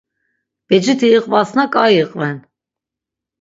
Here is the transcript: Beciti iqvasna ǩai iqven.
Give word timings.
Beciti 0.67 1.07
iqvasna 1.17 1.65
ǩai 1.73 1.93
iqven. 2.03 2.37